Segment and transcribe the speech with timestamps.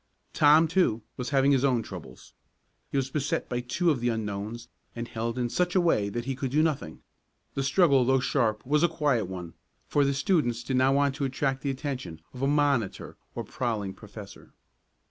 [0.33, 2.33] Tom, too, was having his own troubles.
[2.89, 6.25] He was beset by two of the unknowns and held in such a way that
[6.25, 7.03] he could do nothing.
[7.53, 9.53] The struggle though sharp was a quiet one,
[9.87, 13.93] for the students did not want to attract the attention of a monitor or prowling
[13.93, 14.53] professor.